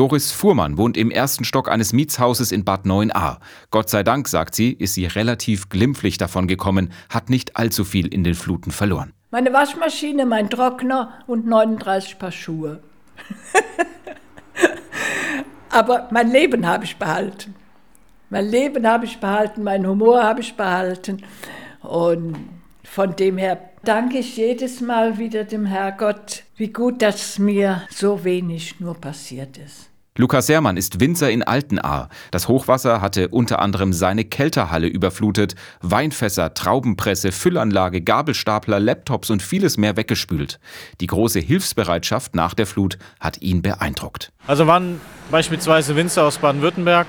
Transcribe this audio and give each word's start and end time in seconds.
Doris 0.00 0.32
Fuhrmann 0.32 0.78
wohnt 0.78 0.96
im 0.96 1.10
ersten 1.10 1.44
Stock 1.44 1.70
eines 1.70 1.92
Mietshauses 1.92 2.52
in 2.52 2.64
Bad 2.64 2.86
9a. 2.86 3.36
Gott 3.70 3.90
sei 3.90 4.02
Dank, 4.02 4.28
sagt 4.28 4.54
sie, 4.54 4.72
ist 4.72 4.94
sie 4.94 5.04
relativ 5.04 5.68
glimpflich 5.68 6.16
davon 6.16 6.46
gekommen, 6.46 6.90
hat 7.10 7.28
nicht 7.28 7.58
allzu 7.58 7.84
viel 7.84 8.06
in 8.06 8.24
den 8.24 8.34
Fluten 8.34 8.70
verloren. 8.70 9.12
Meine 9.30 9.52
Waschmaschine, 9.52 10.24
mein 10.24 10.48
Trockner 10.48 11.22
und 11.26 11.46
39 11.46 12.18
Paar 12.18 12.32
Schuhe. 12.32 12.80
Aber 15.68 16.08
mein 16.10 16.30
Leben 16.30 16.66
habe 16.66 16.86
ich 16.86 16.96
behalten. 16.96 17.54
Mein 18.30 18.46
Leben 18.46 18.86
habe 18.86 19.04
ich 19.04 19.20
behalten, 19.20 19.62
mein 19.62 19.86
Humor 19.86 20.22
habe 20.22 20.40
ich 20.40 20.54
behalten. 20.54 21.22
Und 21.82 22.36
von 22.84 23.16
dem 23.16 23.36
her 23.36 23.60
danke 23.84 24.16
ich 24.16 24.38
jedes 24.38 24.80
Mal 24.80 25.18
wieder 25.18 25.44
dem 25.44 25.66
Herrgott, 25.66 26.44
wie 26.56 26.72
gut, 26.72 27.02
dass 27.02 27.38
mir 27.38 27.82
so 27.90 28.24
wenig 28.24 28.80
nur 28.80 28.94
passiert 28.94 29.58
ist. 29.58 29.89
Lukas 30.16 30.48
Sermann 30.48 30.76
ist 30.76 30.98
Winzer 30.98 31.30
in 31.30 31.44
Altenahr. 31.44 32.08
Das 32.32 32.48
Hochwasser 32.48 33.00
hatte 33.00 33.28
unter 33.28 33.60
anderem 33.60 33.92
seine 33.92 34.24
Kelterhalle 34.24 34.88
überflutet, 34.88 35.54
Weinfässer, 35.82 36.52
Traubenpresse, 36.52 37.30
Füllanlage, 37.30 38.00
Gabelstapler, 38.00 38.80
Laptops 38.80 39.30
und 39.30 39.40
vieles 39.40 39.76
mehr 39.76 39.96
weggespült. 39.96 40.58
Die 41.00 41.06
große 41.06 41.38
Hilfsbereitschaft 41.38 42.34
nach 42.34 42.54
der 42.54 42.66
Flut 42.66 42.98
hat 43.20 43.40
ihn 43.40 43.62
beeindruckt. 43.62 44.32
Also 44.48 44.66
waren 44.66 45.00
beispielsweise 45.30 45.94
Winzer 45.94 46.24
aus 46.24 46.38
Baden-Württemberg, 46.38 47.06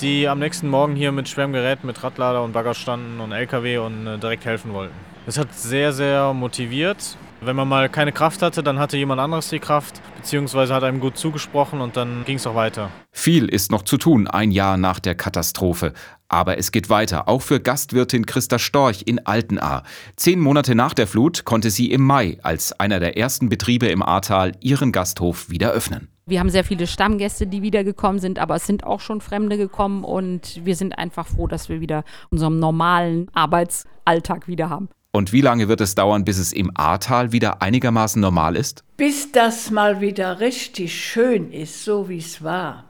die 0.00 0.28
am 0.28 0.38
nächsten 0.38 0.68
Morgen 0.68 0.94
hier 0.94 1.10
mit 1.10 1.28
schwerem 1.28 1.50
mit 1.50 2.04
Radlader 2.04 2.44
und 2.44 2.52
Bagger 2.52 2.74
standen 2.74 3.18
und 3.18 3.32
LKW 3.32 3.78
und 3.78 4.06
äh, 4.06 4.16
direkt 4.16 4.44
helfen 4.44 4.72
wollten. 4.72 4.94
Das 5.26 5.38
hat 5.38 5.52
sehr, 5.54 5.92
sehr 5.92 6.32
motiviert 6.34 7.16
wenn 7.40 7.56
man 7.56 7.68
mal 7.68 7.88
keine 7.88 8.12
Kraft 8.12 8.42
hatte, 8.42 8.62
dann 8.62 8.78
hatte 8.78 8.96
jemand 8.96 9.20
anderes 9.20 9.48
die 9.48 9.58
Kraft, 9.58 10.00
beziehungsweise 10.18 10.74
hat 10.74 10.84
einem 10.84 11.00
gut 11.00 11.16
zugesprochen 11.16 11.80
und 11.80 11.96
dann 11.96 12.24
ging 12.26 12.36
es 12.36 12.46
auch 12.46 12.54
weiter. 12.54 12.90
Viel 13.12 13.48
ist 13.48 13.70
noch 13.70 13.82
zu 13.82 13.96
tun, 13.96 14.26
ein 14.26 14.50
Jahr 14.50 14.76
nach 14.76 15.00
der 15.00 15.14
Katastrophe. 15.14 15.94
Aber 16.28 16.58
es 16.58 16.72
geht 16.72 16.90
weiter, 16.90 17.26
auch 17.28 17.40
für 17.40 17.58
Gastwirtin 17.58 18.26
Christa 18.26 18.58
Storch 18.58 19.04
in 19.06 19.24
Altenahr. 19.24 19.84
Zehn 20.16 20.40
Monate 20.40 20.74
nach 20.74 20.92
der 20.92 21.06
Flut 21.06 21.46
konnte 21.46 21.70
sie 21.70 21.90
im 21.90 22.02
Mai 22.02 22.38
als 22.42 22.78
einer 22.78 23.00
der 23.00 23.16
ersten 23.16 23.48
Betriebe 23.48 23.86
im 23.86 24.02
Ahrtal 24.02 24.52
ihren 24.60 24.92
Gasthof 24.92 25.48
wieder 25.48 25.70
öffnen. 25.70 26.08
Wir 26.26 26.40
haben 26.40 26.50
sehr 26.50 26.64
viele 26.64 26.86
Stammgäste, 26.86 27.46
die 27.46 27.62
wiedergekommen 27.62 28.20
sind, 28.20 28.38
aber 28.38 28.56
es 28.56 28.66
sind 28.66 28.84
auch 28.84 29.00
schon 29.00 29.22
Fremde 29.22 29.56
gekommen 29.56 30.04
und 30.04 30.60
wir 30.62 30.76
sind 30.76 30.98
einfach 30.98 31.26
froh, 31.26 31.46
dass 31.46 31.70
wir 31.70 31.80
wieder 31.80 32.04
unseren 32.28 32.58
normalen 32.58 33.30
Arbeitsalltag 33.32 34.46
wieder 34.46 34.68
haben. 34.68 34.90
Und 35.12 35.32
wie 35.32 35.40
lange 35.40 35.68
wird 35.68 35.80
es 35.80 35.94
dauern, 35.94 36.24
bis 36.24 36.38
es 36.38 36.52
im 36.52 36.70
Ahrtal 36.74 37.32
wieder 37.32 37.62
einigermaßen 37.62 38.20
normal 38.20 38.56
ist? 38.56 38.84
Bis 38.96 39.32
das 39.32 39.70
mal 39.70 40.00
wieder 40.00 40.40
richtig 40.40 40.94
schön 40.94 41.50
ist, 41.50 41.84
so 41.84 42.08
wie 42.08 42.18
es 42.18 42.42
war. 42.42 42.84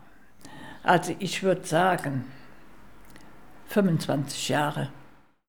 Also 0.82 1.14
ich 1.20 1.42
würde 1.42 1.66
sagen, 1.66 2.24
25 3.68 4.48
Jahre. 4.48 4.90